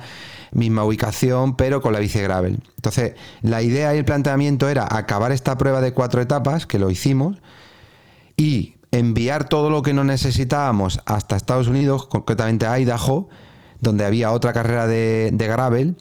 [0.52, 2.62] misma ubicación, pero con la bici gravel.
[2.76, 6.90] Entonces, la idea y el planteamiento era acabar esta prueba de cuatro etapas, que lo
[6.92, 7.38] hicimos,
[8.38, 13.30] y enviar todo lo que no necesitábamos hasta Estados Unidos, concretamente a Idaho,
[13.82, 15.96] donde había otra carrera de, de gravel,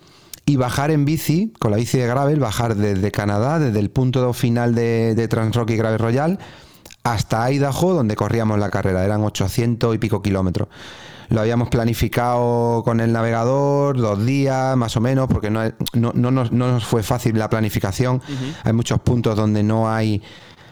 [0.45, 4.33] y bajar en bici, con la bici de gravel, bajar desde Canadá, desde el punto
[4.33, 6.39] final de, de Transrocky Gravel Royal,
[7.05, 9.05] hasta Idaho, donde corríamos la carrera.
[9.05, 10.69] Eran 800 y pico kilómetros.
[11.29, 15.63] Lo habíamos planificado con el navegador, dos días más o menos, porque no,
[15.95, 18.21] no, no nos, no nos fue fácil la planificación.
[18.65, 20.23] Hay muchos puntos donde no hay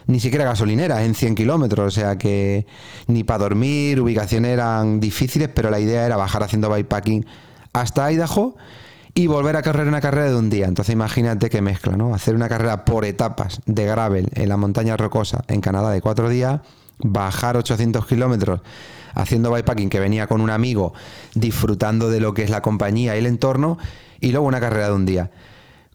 [0.06, 2.66] ni siquiera gasolineras en 100 kilómetros, o sea que
[3.06, 7.24] ni para dormir, ubicaciones eran difíciles, pero la idea era bajar haciendo bikepacking
[7.72, 8.56] hasta Idaho
[9.14, 10.66] y volver a correr una carrera de un día.
[10.66, 12.14] Entonces imagínate qué mezcla, ¿no?
[12.14, 16.28] Hacer una carrera por etapas de gravel en la montaña rocosa en Canadá de cuatro
[16.28, 16.60] días,
[16.98, 18.60] bajar 800 kilómetros
[19.14, 20.92] haciendo bikepacking que venía con un amigo,
[21.34, 23.78] disfrutando de lo que es la compañía y el entorno,
[24.20, 25.30] y luego una carrera de un día.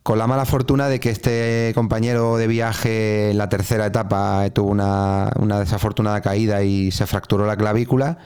[0.04, 4.70] Con la mala fortuna de que este compañero de viaje en la tercera etapa tuvo
[4.70, 8.20] una, una desafortunada caída y se fracturó la clavícula.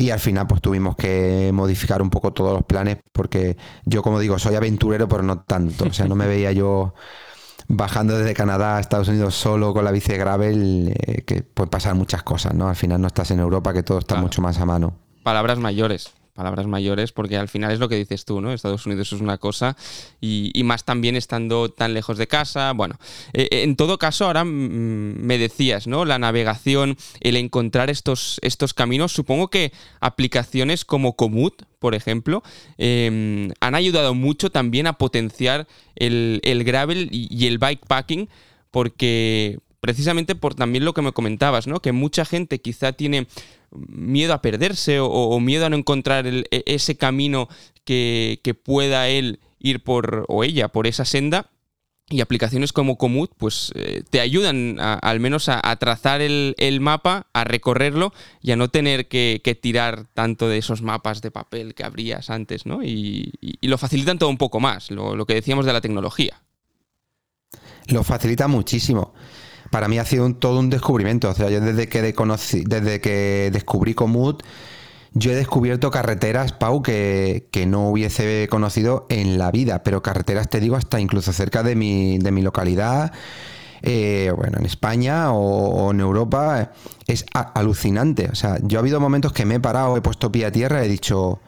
[0.00, 4.18] Y al final pues tuvimos que modificar un poco todos los planes porque yo como
[4.18, 5.84] digo soy aventurero pero no tanto.
[5.84, 6.94] O sea, no me veía yo
[7.68, 11.68] bajando desde Canadá a Estados Unidos solo con la bici de gravel, eh, que pueden
[11.68, 12.68] pasar muchas cosas, ¿no?
[12.68, 14.22] Al final no estás en Europa que todo está Claro.
[14.22, 14.94] mucho más a mano.
[15.22, 16.14] palabras mayores.
[16.34, 18.52] Palabras mayores, porque al final es lo que dices tú, ¿no?
[18.52, 19.76] Estados Unidos es una cosa
[20.20, 22.72] y, más también estando tan lejos de casa.
[22.72, 22.96] Bueno,
[23.32, 26.04] eh, en todo caso, ahora me decías, ¿no?
[26.04, 32.42] La navegación, el encontrar estos, estos caminos, supongo que aplicaciones como Komoot, por ejemplo,
[32.78, 35.66] eh, han ayudado mucho también a potenciar
[35.96, 38.28] el, el gravel y el bikepacking,
[38.70, 41.80] porque precisamente por también lo que me comentabas, ¿no?
[41.80, 43.26] Que mucha gente quizá tiene
[43.70, 47.48] miedo a perderse o, miedo a no encontrar e- ese camino
[47.84, 51.50] que, que pueda él ir por o ella por esa senda
[52.10, 57.44] y aplicaciones como Komoot pues eh, te ayudan al menos a, trazar el, mapa, a
[57.44, 58.12] recorrerlo
[58.42, 62.66] y a no tener que, tirar tanto de esos mapas de papel que abrías antes,
[62.66, 62.82] ¿no?
[62.82, 66.42] Y, lo facilitan todo un poco más, lo que decíamos de la tecnología.
[67.86, 69.14] Lo facilita muchísimo.
[69.70, 71.28] Para mí ha sido todo un descubrimiento.
[71.30, 74.42] O sea, yo desde que, conocí- desde que descubrí Komoot,
[75.14, 79.82] yo he descubierto carreteras, Pau, que, que no hubiese conocido en la vida.
[79.82, 83.12] Pero carreteras, te digo, hasta incluso cerca de mi, de mi localidad.
[83.82, 85.38] eh, bueno, en España o,
[85.86, 86.72] o en Europa.
[87.06, 88.28] Es alucinante.
[88.32, 90.82] O sea, yo ha habido momentos que me he parado, he puesto pie a tierra
[90.82, 91.40] y he dicho,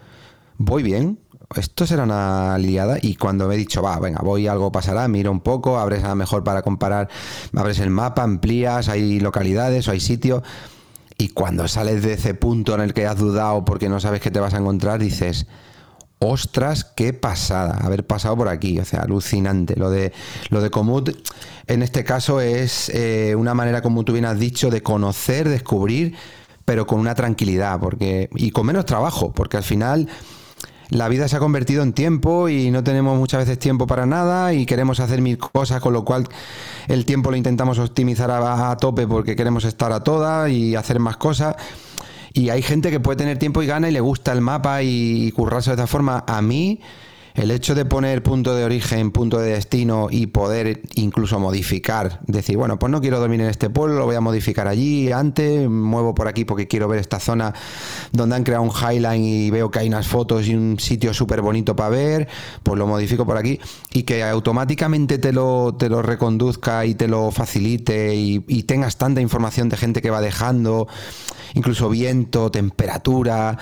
[0.59, 1.19] voy bien.
[1.57, 2.99] Esto será una liada.
[3.01, 6.09] Y cuando me he dicho, va, venga, voy, algo pasará, miro un poco, abres a
[6.09, 7.09] lo mejor para comparar,
[7.55, 10.43] abres el mapa, amplías, hay localidades o hay sitios.
[11.19, 14.31] Y cuando sales de ese punto en el que has dudado porque no sabes qué
[14.31, 15.47] te vas a encontrar, dices,
[16.19, 18.79] ostras, qué pasada haber pasado por aquí.
[18.79, 19.77] O sea, alucinante.
[19.77, 20.13] Lo de,
[20.51, 21.11] lo de Komoot,
[21.67, 26.15] en este caso, es eh, una manera, como tú bien has dicho, de conocer, descubrir,
[26.65, 30.09] pero con una tranquilidad porque y con menos trabajo, porque al final
[30.93, 34.53] la vida se ha convertido en tiempo y no tenemos muchas veces tiempo para nada
[34.53, 36.29] y queremos hacer mil cosas, con lo cual
[36.87, 41.17] el tiempo lo intentamos optimizar a, tope porque queremos estar a todas y hacer más
[41.17, 41.57] cosas.
[42.35, 45.29] Y hay gente que puede tener tiempo y gana y le gusta el mapa y,
[45.29, 46.25] y currarse de esta forma.
[46.27, 46.81] A mí,
[47.35, 52.57] el hecho de poner punto de origen, punto de destino y poder incluso modificar, decir,
[52.57, 56.15] bueno, pues no quiero dormir en este pueblo, lo voy a modificar allí antes, muevo
[56.15, 57.55] por aquí porque quiero ver esta zona
[58.13, 61.41] donde han creado un highline y veo que hay unas fotos y un sitio súper
[61.41, 62.29] bonito para ver,
[62.63, 63.59] pues lo modifico por aquí
[63.93, 68.99] y que automáticamente te lo, te lo reconduzca y te lo facilite y, y tengas
[68.99, 70.87] tanta información de gente que va dejando,
[71.55, 73.59] incluso viento, temperatura.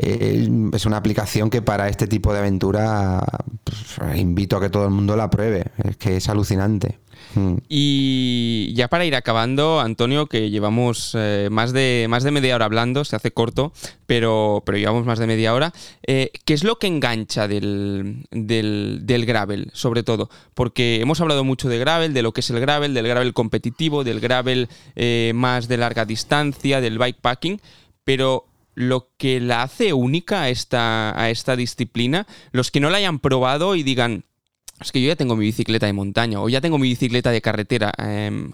[0.00, 3.20] Eh, es una aplicación que para este tipo de aventura
[3.64, 5.72] pues, invito a que todo el mundo la pruebe.
[5.82, 7.00] Es que es alucinante.
[7.34, 7.56] Mm.
[7.68, 12.66] Y ya para ir acabando, Antonio, que llevamos eh, más, de, más de media hora
[12.66, 13.72] hablando, se hace corto,
[14.06, 15.72] pero, pero llevamos más de media hora.
[16.06, 20.30] Eh, ¿Qué es lo que engancha del, del, del gravel, sobre todo?
[20.54, 24.04] Porque hemos hablado mucho de gravel, de lo que es el gravel, del gravel competitivo,
[24.04, 24.68] del gravel
[25.34, 27.60] más de larga distancia, del bikepacking,
[28.04, 28.46] pero
[28.78, 33.74] lo que la hace única a esta, esta disciplina, los que no la hayan probado
[33.74, 34.24] y digan,
[34.80, 37.42] es que yo ya tengo mi bicicleta de montaña o ya tengo mi bicicleta de
[37.42, 38.48] carretera, eh,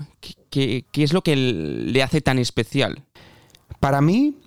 [0.49, 3.05] ¿qué, qué, es lo que le hace tan especial?
[3.81, 4.39] Para mí,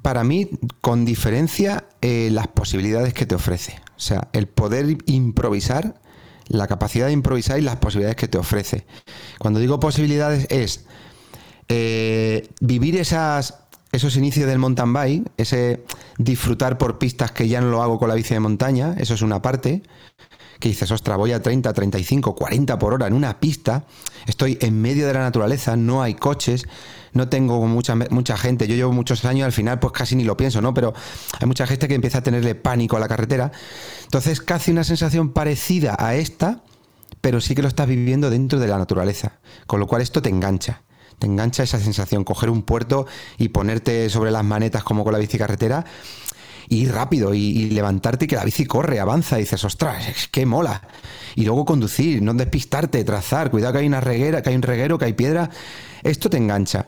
[0.00, 0.48] para mí,
[0.80, 3.80] con diferencia, eh, las posibilidades que te ofrece.
[3.96, 6.00] O sea, el poder improvisar,
[6.46, 8.86] la capacidad de improvisar y las posibilidades que te ofrece.
[9.40, 10.86] Cuando digo posibilidades es
[11.68, 13.65] eh, vivir esas
[13.96, 15.84] esos inicios del mountain bike, ese
[16.18, 19.22] disfrutar por pistas que ya no lo hago con la bici de montaña, eso es
[19.22, 19.82] una parte,
[20.60, 23.84] que dices, ostras, voy a 30, 35, 40 por hora en una pista,
[24.26, 26.66] estoy en medio de la naturaleza, no hay coches,
[27.12, 30.36] no tengo mucha, mucha gente, yo llevo muchos años, al final pues casi ni lo
[30.36, 30.74] pienso, ¿no?
[30.74, 30.94] Pero
[31.40, 33.52] hay mucha gente que empieza a tenerle pánico a la carretera,
[34.04, 36.62] entonces casi una sensación parecida a esta,
[37.20, 40.28] pero sí que lo estás viviendo dentro de la naturaleza, con lo cual esto te
[40.28, 40.82] engancha
[41.18, 43.06] te engancha esa sensación, coger un puerto
[43.38, 45.84] y ponerte sobre las manetas como con la bicicarretera
[46.68, 50.08] y ir rápido y, y, levantarte y que la bici corre, avanza y dices, ostras,
[50.08, 50.82] es que mola.
[51.34, 54.98] Y luego conducir, no despistarte, trazar, cuidado que hay una reguera, que hay un reguero,
[54.98, 55.50] que hay piedra.
[56.02, 56.86] Esto te engancha.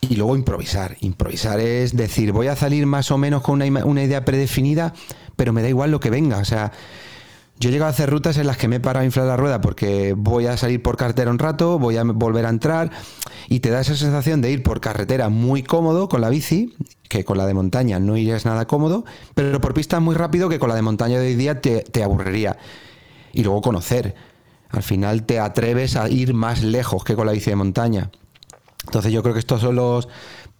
[0.00, 0.96] Y luego improvisar.
[1.00, 4.92] Improvisar es decir, voy a salir más o menos con una, una idea predefinida,
[5.36, 6.38] pero me da igual lo que venga.
[6.38, 6.72] O sea,
[7.58, 9.36] yo he llegado a hacer rutas en las que me he parado a inflar la
[9.36, 12.90] rueda porque voy a salir por carretera un rato, voy a volver a entrar
[13.48, 16.74] y te da esa sensación de ir por carretera muy cómodo con la bici,
[17.08, 20.58] que con la de montaña no irías nada cómodo, pero por pistas muy rápido que
[20.58, 22.56] con la de montaña de hoy día te, te aburriría.
[23.32, 24.14] Y luego conocer.
[24.70, 28.10] Al final te atreves a ir más lejos que con la bici de montaña.
[28.86, 30.08] Entonces yo creo que estos son los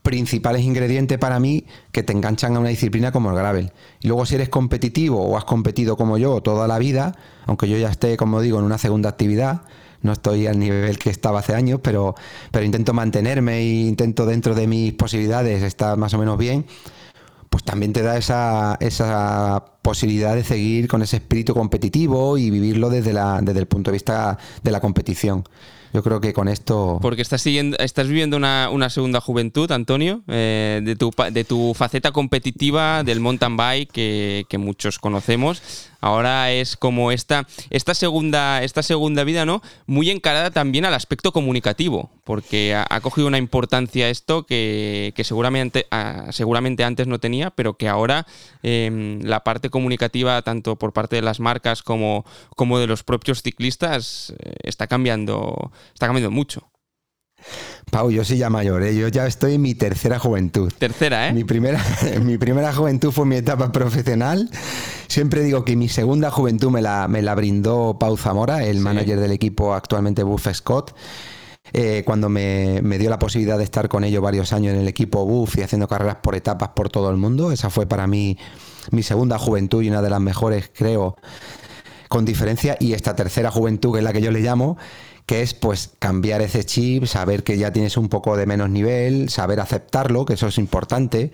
[0.03, 3.73] principales ingredientes para mí que te enganchan a una disciplina como el gravel.
[4.01, 7.79] Y luego si eres competitivo o has competido como yo toda la vida, aunque yo
[7.79, 9.63] ya esté, como digo, en una segunda actividad,
[10.03, 12.17] no estoy al nivel que estaba hace años, pero,
[12.51, 16.67] pero intento mantenerme e intento dentro de mis posibilidades estar más o menos bien,
[17.49, 22.91] pues también te da esa, esa posibilidad de seguir con ese espíritu competitivo y vivirlo
[22.91, 25.45] desde, la, desde el punto de vista de la competición
[25.93, 26.99] yo creo que con esto...
[27.03, 31.75] Porque estás, siguiendo, estás viviendo una, una segunda juventud, Antonio, eh, de, tu, de tu
[31.75, 35.63] faceta competitiva del mountain bike que, que muchos conocemos
[36.03, 39.63] Ahora es como esta, esta, segunda, esta segunda vida, ¿no?
[39.87, 45.87] Muy encarada también al aspecto comunicativo, porque ha, cogido una importancia esto que, que seguramente,
[45.93, 48.27] uh, seguramente antes no tenía, pero que ahora
[48.65, 52.25] eh, la parte comunicativa, tanto por parte de las marcas como,
[52.57, 56.72] como de los propios ciclistas, eh, está cambiando, está cambiando mucho.
[57.91, 58.97] Pau, yo soy ya mayor, ¿eh?
[58.97, 60.73] yo ya estoy en mi tercera juventud.
[60.79, 61.33] Tercera, ¿eh?
[61.33, 61.79] Mi primera,
[62.23, 64.49] mi primera juventud fue mi etapa profesional.
[65.09, 68.83] Siempre digo que mi segunda juventud me la, me la brindó Pau Zamora, el sí.
[68.83, 70.95] manager del equipo actualmente Buff Scott.
[71.75, 74.89] Eh, cuando me, me, dio la posibilidad de estar con ellos varios años en el
[74.89, 77.53] equipo Buff y haciendo carreras por etapas por todo el mundo.
[77.53, 78.37] Esa fue para mí
[78.91, 81.17] mi segunda juventud y una de las mejores, creo,
[82.09, 82.77] con diferencia.
[82.81, 84.77] Y esta tercera juventud, que es la que yo le llamo,
[85.27, 89.29] que es pues cambiar ese chip, saber que ya tienes un poco de menos nivel,
[89.29, 91.33] saber aceptarlo, que eso es importante.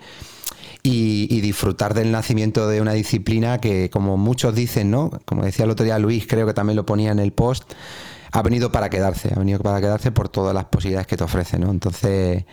[0.81, 5.11] Y, disfrutar del nacimiento de una disciplina que, como muchos dicen, ¿no?
[5.25, 7.73] Como decía el otro día Luis, creo que también lo ponía en el post,
[8.31, 11.59] ha venido para quedarse, ha venido para quedarse por todas las posibilidades que te ofrece,
[11.59, 11.69] ¿no?
[11.69, 12.45] Entonces,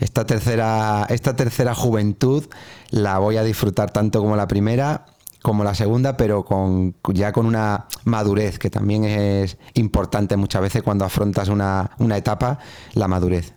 [0.00, 2.44] esta tercera, esta tercera juventud
[2.90, 5.06] la voy a disfrutar tanto como la primera
[5.42, 10.82] como la segunda, pero con ya con una madurez, que también es importante muchas veces
[10.82, 12.58] cuando afrontas una, una etapa,
[12.94, 13.54] la madurez.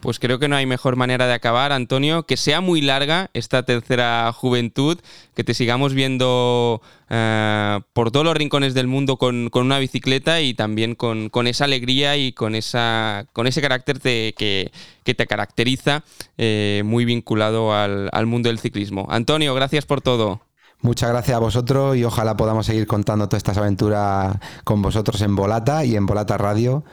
[0.00, 3.64] Pues creo que no hay mejor manera de acabar, Antonio, que sea muy larga esta
[3.64, 5.00] tercera juventud,
[5.34, 6.80] que te sigamos viendo
[7.10, 12.16] eh, por todos los rincones del mundo con, una bicicleta y también con, esa alegría
[12.16, 14.70] y con, esa, con ese carácter que,
[15.02, 16.04] te caracteriza,
[16.38, 19.08] eh, muy vinculado al mundo del ciclismo.
[19.10, 20.45] Antonio, gracias por todo.
[20.80, 25.34] Muchas gracias a vosotros y ojalá podamos seguir contando todas estas aventuras con vosotros en
[25.34, 26.84] Volata y en Volata Radio,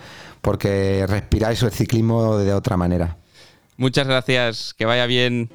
[0.41, 3.17] porque respiráis el ciclismo de otra manera.
[3.77, 5.49] Muchas gracias, que vaya bien.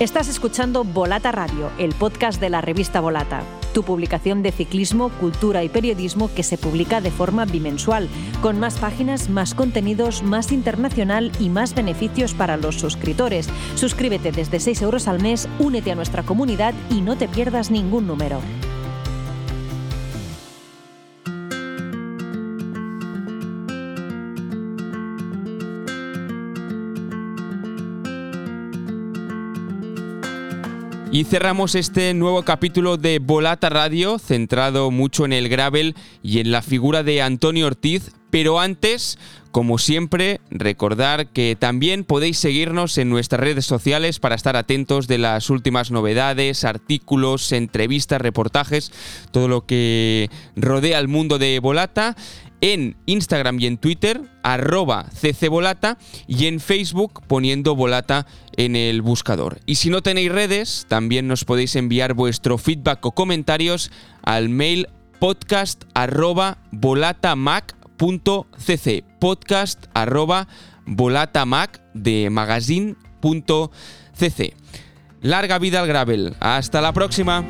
[0.00, 3.42] Estás escuchando Volata Radio, el podcast de la revista Volata,
[3.74, 8.08] tu publicación de ciclismo, cultura y periodismo que se publica de forma bimensual,
[8.40, 13.48] con más páginas, más contenidos, más internacional y más beneficios para los suscriptores.
[13.74, 18.06] Suscríbete desde 6 euros al mes, únete a nuestra comunidad y no te pierdas ningún
[18.06, 18.40] número.
[31.10, 36.50] Y cerramos este nuevo capítulo de Volata Radio, centrado mucho en el gravel y en
[36.50, 38.12] la figura de Antonio Ortiz.
[38.28, 39.18] Pero antes,
[39.50, 45.16] como siempre, recordar que también podéis seguirnos en nuestras redes sociales para estar atentos de
[45.16, 48.92] las últimas novedades, artículos, entrevistas, reportajes,
[49.30, 52.16] todo lo que rodea el mundo de Volata
[52.60, 55.96] en Instagram y en Twitter, arroba ccvolata,
[56.26, 59.60] y en Facebook poniendo volata en el buscador.
[59.66, 63.92] Y si no tenéis redes, también nos podéis enviar vuestro feedback o comentarios
[64.22, 64.88] al mail
[65.18, 70.46] podcast arroba volatamac.cc podcast arroba
[70.86, 74.54] volatamac de magazine.cc
[75.20, 76.36] Larga vida al gravel.
[76.40, 77.44] Hasta la próxima.